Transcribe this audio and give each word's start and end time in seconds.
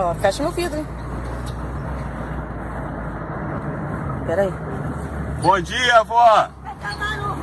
Ó, 0.00 0.14
fecha 0.14 0.44
meu 0.44 0.52
vidro, 0.52 0.78
hein? 0.78 0.86
Pera 4.26 4.42
aí. 4.42 4.52
Bom 5.42 5.60
dia, 5.60 5.96
avó! 5.98 6.48
Vai 6.62 6.76
tomar 6.78 7.16
no 7.16 7.34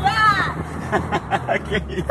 já! 0.00 0.54
que 1.58 1.76
isso? 1.92 2.08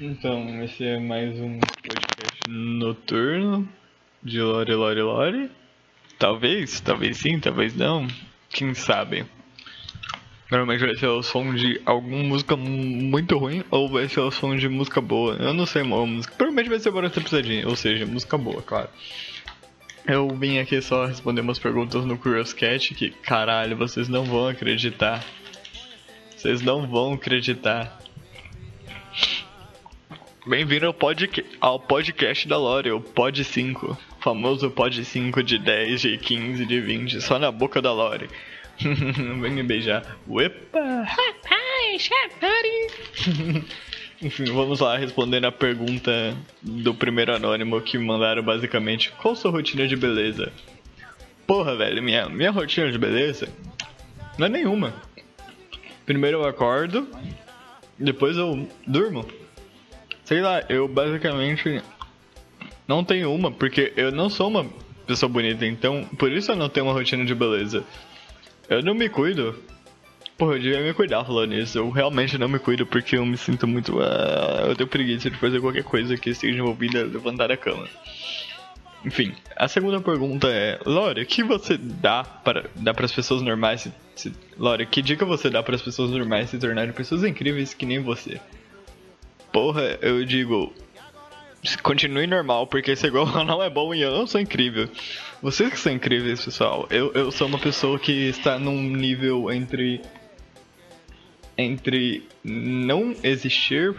Então, 0.00 0.64
esse 0.64 0.82
é 0.82 0.98
mais 0.98 1.38
um 1.40 1.60
podcast 1.60 2.48
noturno 2.48 3.68
de 4.22 4.40
Lore, 4.40 4.74
Lore, 4.74 5.02
Lore. 5.02 5.50
Talvez, 6.18 6.80
talvez 6.80 7.18
sim, 7.18 7.38
talvez 7.38 7.76
não. 7.76 8.08
Quem 8.48 8.72
sabe? 8.72 9.26
Normalmente 10.50 10.86
vai 10.86 10.94
ser 10.94 11.08
o 11.08 11.22
som 11.22 11.52
de 11.54 11.80
alguma 11.84 12.22
música 12.22 12.56
muito 12.56 13.36
ruim 13.36 13.64
ou 13.68 13.88
vai 13.88 14.08
ser 14.08 14.20
o 14.20 14.30
som 14.30 14.54
de 14.54 14.68
música 14.68 15.00
boa. 15.00 15.34
Eu 15.34 15.52
não 15.52 15.66
sei 15.66 15.82
uma 15.82 16.06
música. 16.06 16.34
Provavelmente 16.36 16.70
vai 16.70 16.78
ser 16.78 16.92
Barata 16.92 17.20
Pisadinha, 17.20 17.66
ou 17.66 17.74
seja, 17.74 18.06
música 18.06 18.38
boa, 18.38 18.62
claro. 18.62 18.88
Eu 20.06 20.28
vim 20.28 20.58
aqui 20.58 20.80
só 20.80 21.04
responder 21.04 21.40
umas 21.40 21.58
perguntas 21.58 22.04
no 22.04 22.16
Curious 22.16 22.52
Cat 22.52 22.94
que, 22.94 23.10
caralho, 23.10 23.76
vocês 23.76 24.08
não 24.08 24.24
vão 24.24 24.46
acreditar. 24.46 25.24
Vocês 26.36 26.62
não 26.62 26.86
vão 26.86 27.14
acreditar. 27.14 27.98
Bem-vindo 30.46 30.86
ao, 30.86 30.94
podca 30.94 31.42
ao 31.60 31.80
podcast 31.80 32.46
da 32.46 32.56
Lore, 32.56 32.92
o 32.92 33.00
Pod 33.00 33.42
5. 33.42 33.98
Famoso 34.26 34.68
Pod 34.72 35.04
5 35.04 35.40
de 35.40 35.56
10, 35.56 36.00
de 36.00 36.18
15, 36.18 36.66
de 36.66 36.80
20, 36.80 37.20
só 37.20 37.38
na 37.38 37.52
boca 37.52 37.80
da 37.80 37.92
Lore. 37.92 38.28
Vem 38.76 39.52
me 39.52 39.62
beijar. 39.62 40.18
Uepa! 40.26 40.80
Rapaz, 40.80 42.10
Enfim, 44.20 44.46
vamos 44.46 44.80
lá 44.80 44.96
respondendo 44.96 45.44
a 45.44 45.52
pergunta 45.52 46.36
do 46.60 46.92
primeiro 46.92 47.36
anônimo 47.36 47.80
que 47.80 47.96
mandaram 47.98 48.42
basicamente: 48.42 49.12
Qual 49.12 49.36
sua 49.36 49.52
rotina 49.52 49.86
de 49.86 49.94
beleza? 49.94 50.52
Porra, 51.46 51.76
velho, 51.76 52.02
minha, 52.02 52.28
minha 52.28 52.50
rotina 52.50 52.90
de 52.90 52.98
beleza 52.98 53.48
não 54.36 54.46
é 54.48 54.50
nenhuma. 54.50 54.92
Primeiro 56.04 56.38
eu 56.38 56.48
acordo, 56.48 57.08
depois 57.96 58.36
eu 58.36 58.68
durmo. 58.84 59.24
Sei 60.24 60.40
lá, 60.40 60.64
eu 60.68 60.88
basicamente 60.88 61.80
não 62.86 63.04
tenho 63.04 63.32
uma, 63.32 63.50
porque 63.50 63.92
eu 63.96 64.12
não 64.12 64.28
sou 64.28 64.48
uma 64.48 64.66
pessoa 65.06 65.28
bonita, 65.28 65.66
então 65.66 66.04
por 66.18 66.30
isso 66.32 66.52
eu 66.52 66.56
não 66.56 66.68
tenho 66.68 66.86
uma 66.86 66.92
rotina 66.92 67.24
de 67.24 67.34
beleza. 67.34 67.84
Eu 68.68 68.82
não 68.82 68.94
me 68.94 69.08
cuido. 69.08 69.54
Porra, 70.36 70.54
eu 70.54 70.60
devia 70.60 70.80
me 70.80 70.92
cuidar 70.92 71.24
falando 71.24 71.54
isso. 71.54 71.78
Eu 71.78 71.88
realmente 71.90 72.36
não 72.36 72.48
me 72.48 72.58
cuido 72.58 72.84
porque 72.84 73.16
eu 73.16 73.24
me 73.24 73.36
sinto 73.36 73.66
muito. 73.66 73.96
Uh, 73.96 74.68
eu 74.68 74.76
tenho 74.76 74.88
preguiça 74.88 75.30
de 75.30 75.36
fazer 75.38 75.60
qualquer 75.60 75.84
coisa 75.84 76.16
que 76.16 76.30
esteja 76.30 76.58
envolvida 76.58 77.04
levantar 77.04 77.50
a 77.50 77.56
cama. 77.56 77.88
Enfim, 79.04 79.34
a 79.54 79.68
segunda 79.68 80.00
pergunta 80.00 80.48
é: 80.48 80.78
Lore, 80.84 81.22
o 81.22 81.26
que 81.26 81.42
você 81.42 81.78
dá 81.78 82.24
para 82.24 82.68
dá 82.74 82.92
as 82.98 83.12
pessoas 83.12 83.40
normais 83.40 83.82
se, 83.82 83.92
se, 84.16 84.32
que 84.90 85.00
dica 85.00 85.24
você 85.24 85.48
dá 85.48 85.62
para 85.62 85.76
as 85.76 85.82
pessoas 85.82 86.10
normais 86.10 86.50
se 86.50 86.58
tornarem 86.58 86.92
pessoas 86.92 87.22
incríveis 87.22 87.72
que 87.72 87.86
nem 87.86 88.00
você? 88.00 88.40
Porra, 89.52 89.96
eu 90.02 90.24
digo, 90.24 90.74
continue 91.82 92.26
normal, 92.26 92.66
porque 92.66 92.92
esse 92.92 93.06
igual 93.06 93.26
não 93.44 93.62
é 93.62 93.68
bom 93.68 93.94
e 93.94 94.02
eu 94.02 94.10
não 94.12 94.26
sou 94.26 94.40
incrível. 94.40 94.88
Vocês 95.42 95.70
que 95.70 95.78
são 95.78 95.92
incríveis, 95.92 96.44
pessoal. 96.44 96.86
Eu, 96.90 97.12
eu 97.12 97.30
sou 97.30 97.46
uma 97.46 97.58
pessoa 97.58 97.98
que 97.98 98.12
está 98.28 98.58
num 98.58 98.80
nível 98.82 99.50
entre. 99.50 100.00
Entre 101.58 102.22
não 102.44 103.14
existir 103.22 103.94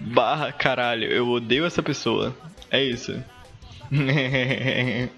barra 0.00 0.50
caralho. 0.50 1.06
Eu 1.10 1.28
odeio 1.28 1.66
essa 1.66 1.82
pessoa. 1.82 2.34
É 2.70 2.82
isso. 2.82 3.22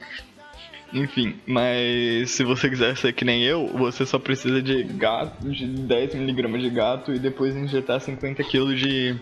Enfim, 0.93 1.34
mas 1.44 2.31
se 2.31 2.44
você 2.44 2.70
quiser 2.70 2.97
ser 2.97 3.12
que 3.12 3.25
nem 3.25 3.43
eu, 3.43 3.66
você 3.66 4.06
só 4.06 4.16
precisa 4.16 4.62
de 4.62 4.84
gato, 4.84 5.48
de 5.48 5.66
10mg 5.66 6.60
de 6.60 6.70
gato 6.70 7.12
e 7.12 7.19
depois 7.19 7.56
injetar 7.56 7.98
50kg 7.98 8.75
de 8.76 9.16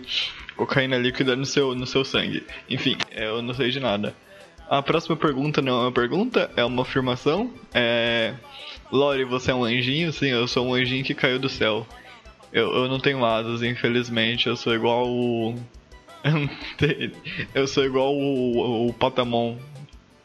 cocaína 0.55 0.97
líquida 0.97 1.35
no 1.35 1.45
seu, 1.45 1.75
no 1.75 1.85
seu 1.85 2.03
sangue. 2.03 2.45
Enfim, 2.69 2.97
eu 3.11 3.41
não 3.41 3.53
sei 3.53 3.69
de 3.69 3.79
nada. 3.79 4.15
A 4.69 4.81
próxima 4.81 5.15
pergunta 5.15 5.61
não 5.61 5.81
é 5.81 5.85
uma 5.85 5.91
pergunta, 5.91 6.49
é 6.55 6.63
uma 6.63 6.81
afirmação. 6.81 7.53
É. 7.73 8.33
Lori, 8.91 9.23
você 9.23 9.51
é 9.51 9.55
um 9.55 9.63
anjinho? 9.63 10.11
Sim, 10.13 10.27
eu 10.27 10.47
sou 10.47 10.67
um 10.67 10.73
anjinho 10.73 11.03
que 11.03 11.13
caiu 11.13 11.39
do 11.39 11.49
céu. 11.49 11.85
Eu, 12.51 12.71
eu 12.71 12.87
não 12.87 12.99
tenho 12.99 13.25
asas, 13.25 13.63
infelizmente. 13.63 14.47
Eu 14.47 14.55
sou 14.55 14.73
igual 14.73 15.07
o. 15.09 15.55
eu 17.53 17.67
sou 17.67 17.83
igual 17.83 18.15
o, 18.15 18.87
o 18.87 18.93
Patamon. 18.93 19.57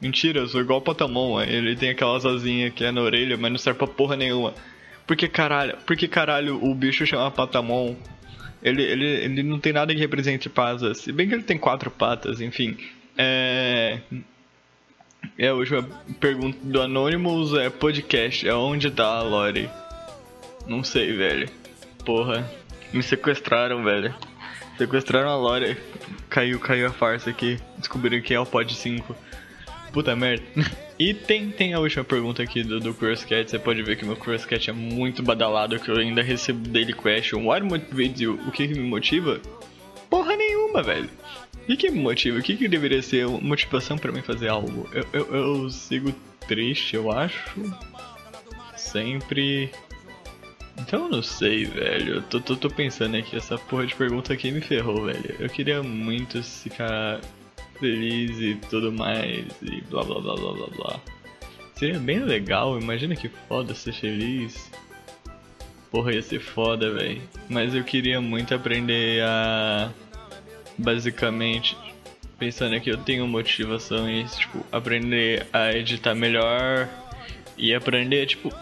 Mentira, 0.01 0.41
eu 0.41 0.49
sou 0.49 0.61
igual 0.61 0.79
o 0.79 0.83
Patamon. 0.83 1.41
Ele 1.41 1.75
tem 1.75 1.91
aquelas 1.91 2.25
asinhas 2.25 2.73
que 2.73 2.85
é 2.85 2.93
na 2.93 3.01
orelha, 3.01 3.37
mas 3.37 3.51
não 3.51 3.59
serve 3.59 3.79
pra 3.79 3.87
porra 3.87 4.17
nenhuma. 4.17 4.55
Por 5.07 5.17
que 5.17 5.27
caralho? 5.27 5.77
Por 5.87 5.97
que 5.97 6.07
caralho 6.07 6.63
o 6.63 6.75
bicho 6.75 7.07
chama 7.07 7.31
Patamon? 7.31 7.97
Ele, 8.63 8.83
ele, 8.83 9.07
ele 9.07 9.43
não 9.43 9.59
tem 9.59 9.73
nada 9.73 9.95
que 9.95 10.01
represente 10.01 10.49
pasas. 10.49 10.99
Se 10.99 11.13
bem 11.13 11.29
que 11.29 11.35
ele 11.35 11.43
tem 11.43 11.59
quatro 11.59 11.91
patas, 11.91 12.41
enfim. 12.41 12.77
É. 13.17 14.01
É 15.37 15.49
a 15.49 15.55
última 15.55 15.83
pergunta 16.21 16.59
do 16.63 16.81
Anonymous 16.81 17.55
é 17.55 17.71
podcast. 17.71 18.49
É 18.49 18.55
onde 18.55 18.91
tá 18.91 19.07
a 19.07 19.23
Lori? 19.23 19.69
Não 20.67 20.83
sei, 20.83 21.17
velho. 21.17 21.49
Porra. 22.05 22.49
Me 22.93 23.03
sequestraram, 23.03 23.85
velho. 23.85 24.15
Sequestraram 24.77 25.31
a 25.31 25.37
Lori. 25.37 25.77
Caiu, 26.29 26.59
caiu 26.59 26.87
a 26.87 26.93
farsa 26.93 27.31
aqui. 27.31 27.59
Descobriram 27.77 28.21
que 28.21 28.35
é 28.35 28.41
o 28.41 28.47
Pod 28.47 28.75
5. 28.75 29.15
Puta 29.93 30.15
merda. 30.15 30.45
E 30.99 31.15
tem, 31.15 31.51
tem 31.51 31.75
a 31.75 31.79
última 31.79 32.03
pergunta 32.03 32.43
aqui 32.43 32.65
do, 32.65 32.81
do 32.81 32.93
Cat. 32.93 33.49
Você 33.49 33.59
pode 33.59 33.83
ver 33.83 33.97
que 33.97 34.05
meu 34.05 34.17
Cat 34.17 34.69
é 34.69 34.73
muito 34.73 35.23
badalado, 35.23 35.79
que 35.79 35.89
eu 35.89 35.97
ainda 35.97 36.23
recebo 36.23 36.69
daily 36.69 36.93
question. 36.93 37.45
What 37.45 37.65
motivates 37.65 38.21
you? 38.21 38.35
O 38.47 38.51
que, 38.51 38.67
que 38.67 38.75
me 38.75 38.89
motiva? 38.89 39.41
Porra 40.11 40.35
nenhuma, 40.35 40.83
velho. 40.83 41.09
O 41.69 41.77
que 41.77 41.91
me 41.91 42.01
motiva? 42.01 42.39
O 42.39 42.43
que, 42.43 42.57
que 42.57 42.67
deveria 42.67 43.01
ser 43.01 43.29
motivação 43.29 43.97
para 43.97 44.11
mim 44.11 44.23
fazer 44.23 44.49
algo? 44.49 44.89
Eu, 44.93 45.07
eu, 45.13 45.37
eu 45.37 45.71
sigo 45.71 46.13
triste, 46.49 46.97
eu 46.97 47.13
acho. 47.13 47.39
Sempre. 48.77 49.71
Então 50.79 51.05
eu 51.05 51.11
não 51.11 51.23
sei, 51.23 51.65
velho. 51.65 52.15
Eu 52.15 52.23
tô, 52.23 52.41
tô, 52.41 52.57
tô 52.57 52.71
pensando 52.71 53.17
aqui, 53.17 53.37
essa 53.37 53.57
porra 53.57 53.87
de 53.87 53.95
pergunta 53.95 54.33
aqui 54.33 54.51
me 54.51 54.61
ferrou, 54.61 55.05
velho. 55.05 55.37
Eu 55.39 55.49
queria 55.49 55.81
muito 55.81 56.43
ficar 56.43 57.21
feliz 57.79 58.39
e 58.41 58.55
tudo 58.69 58.93
mais 58.93 59.47
e 59.63 59.81
blá 59.83 60.03
blá 60.05 60.21
blá 60.21 60.35
blá 60.35 60.53
blá 60.53 60.67
blá. 60.77 61.01
Seria 61.75 61.99
bem 61.99 62.19
legal, 62.19 62.79
imagina 62.79 63.15
que 63.15 63.29
foda 63.49 63.75
ser 63.75 63.93
feliz. 63.93 64.71
Porra, 65.91 66.13
ia 66.13 66.23
ser 66.23 66.41
foda, 66.41 66.93
velho. 66.93 67.23
Mas 67.49 67.75
eu 67.75 67.85
queria 67.85 68.21
muito 68.21 68.55
aprender 68.55 69.23
a. 69.23 69.91
Basicamente, 70.77 71.77
pensando 72.39 72.75
aqui, 72.75 72.91
eu 72.91 72.99
tenho 72.99 73.27
motivações, 73.27 74.37
tipo, 74.37 74.65
aprender 74.71 75.47
a 75.53 75.73
editar 75.73 76.15
melhor 76.15 76.89
e 77.57 77.75
aprender, 77.75 78.27
tipo, 78.27 78.53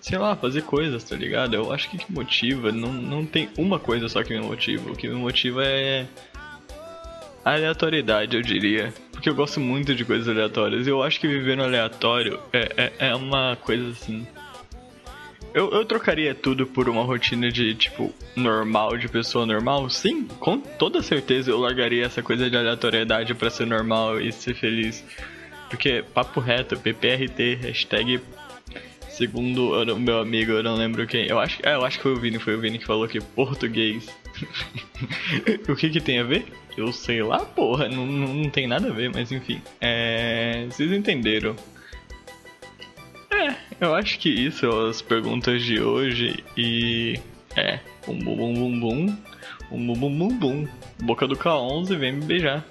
sei 0.00 0.18
lá, 0.18 0.36
fazer 0.36 0.62
coisas, 0.62 1.02
tá 1.02 1.16
ligado? 1.16 1.54
Eu 1.54 1.72
acho 1.72 1.90
que 1.90 1.98
que 1.98 2.12
motiva, 2.12 2.70
não, 2.70 2.92
não 2.92 3.24
tem 3.24 3.48
uma 3.56 3.78
coisa 3.78 4.08
só 4.08 4.22
que 4.22 4.38
me 4.38 4.40
motiva. 4.40 4.90
O 4.90 4.96
que 4.96 5.08
me 5.08 5.14
motiva 5.14 5.64
é 5.64 6.06
aleatoriedade, 7.44 8.36
eu 8.36 8.42
diria. 8.42 8.92
Porque 9.12 9.28
eu 9.28 9.34
gosto 9.34 9.60
muito 9.60 9.94
de 9.94 10.04
coisas 10.04 10.28
aleatórias. 10.28 10.86
Eu 10.86 11.02
acho 11.02 11.20
que 11.20 11.28
viver 11.28 11.56
no 11.56 11.64
aleatório 11.64 12.40
é, 12.52 12.92
é, 12.98 13.08
é 13.08 13.14
uma 13.14 13.56
coisa 13.56 13.90
assim. 13.90 14.26
Eu, 15.52 15.70
eu 15.70 15.84
trocaria 15.84 16.34
tudo 16.34 16.66
por 16.66 16.88
uma 16.88 17.04
rotina 17.04 17.48
de, 17.50 17.74
tipo, 17.76 18.12
normal, 18.34 18.96
de 18.96 19.08
pessoa 19.08 19.46
normal? 19.46 19.88
Sim, 19.88 20.24
com 20.40 20.58
toda 20.58 21.00
certeza 21.00 21.50
eu 21.50 21.60
largaria 21.60 22.04
essa 22.04 22.22
coisa 22.22 22.50
de 22.50 22.56
aleatoriedade 22.56 23.34
para 23.34 23.50
ser 23.50 23.66
normal 23.66 24.20
e 24.20 24.32
ser 24.32 24.54
feliz. 24.54 25.04
Porque, 25.70 26.04
papo 26.12 26.40
reto, 26.40 26.76
PPRT, 26.76 27.54
hashtag 27.62 28.20
segundo 29.16 29.72
o 29.72 30.00
meu 30.00 30.18
amigo, 30.18 30.52
eu 30.52 30.62
não 30.62 30.74
lembro 30.74 31.06
quem. 31.06 31.26
Eu 31.26 31.38
acho, 31.38 31.60
é, 31.62 31.74
eu 31.74 31.84
acho 31.84 31.98
que 31.98 32.02
foi 32.02 32.12
o 32.12 32.20
Vini, 32.20 32.38
foi 32.38 32.56
o 32.56 32.60
Vini 32.60 32.78
que 32.78 32.86
falou 32.86 33.06
que 33.08 33.20
português. 33.20 34.08
o 35.68 35.76
que 35.76 35.90
que 35.90 36.00
tem 36.00 36.18
a 36.18 36.24
ver? 36.24 36.46
Eu 36.76 36.92
sei 36.92 37.22
lá, 37.22 37.38
porra, 37.38 37.88
não, 37.88 38.04
não, 38.06 38.34
não 38.34 38.50
tem 38.50 38.66
nada 38.66 38.88
a 38.88 38.92
ver, 38.92 39.10
mas 39.14 39.30
enfim. 39.30 39.60
É. 39.80 40.66
Vocês 40.68 40.90
entenderam. 40.92 41.54
É, 43.30 43.54
eu 43.80 43.94
acho 43.94 44.18
que 44.18 44.28
isso 44.28 44.68
as 44.86 45.00
perguntas 45.00 45.62
de 45.62 45.80
hoje 45.80 46.44
e. 46.56 47.20
É, 47.56 47.78
bum 48.06 48.18
bum 48.18 48.36
bum 48.36 48.54
bum 48.54 48.80
bum. 48.80 49.16
Um 49.70 49.86
bum 49.86 49.94
bum 49.94 50.18
bum 50.18 50.38
bum. 50.38 50.68
Boca 51.02 51.26
do 51.26 51.36
K11 51.36 51.96
vem 51.96 52.12
me 52.12 52.24
beijar. 52.24 52.64